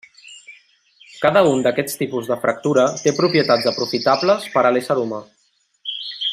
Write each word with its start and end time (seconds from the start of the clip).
Cada 1.25 1.43
un 1.49 1.61
d'aquests 1.67 1.99
tipus 1.99 2.31
de 2.31 2.39
fractura 2.45 2.87
té 3.03 3.15
propietats 3.21 3.71
aprofitables 3.75 4.51
per 4.57 4.65
a 4.67 4.73
l'ésser 4.77 5.01
humà. 5.05 5.25